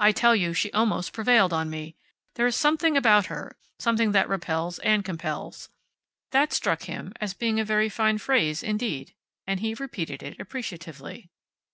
I 0.00 0.10
tell 0.10 0.34
you, 0.34 0.54
she 0.54 0.72
almost 0.72 1.12
prevailed 1.12 1.52
on 1.52 1.68
me. 1.68 1.96
There 2.36 2.46
is 2.46 2.56
something 2.56 2.96
about 2.96 3.26
her; 3.26 3.58
something 3.78 4.12
that 4.12 4.26
repels 4.26 4.78
and 4.78 5.04
compels." 5.04 5.68
That 6.30 6.54
struck 6.54 6.84
him 6.84 7.12
as 7.20 7.34
being 7.34 7.60
a 7.60 7.64
very 7.66 7.90
fine 7.90 8.16
phrase 8.16 8.62
indeed, 8.62 9.12
and 9.46 9.60
he 9.60 9.74
repeated 9.74 10.22
it 10.22 10.40
appreciatively. 10.40 11.28